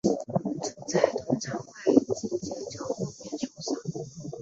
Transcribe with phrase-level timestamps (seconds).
[0.03, 0.09] 主
[0.87, 4.31] 菜通常会紧接着后面送上。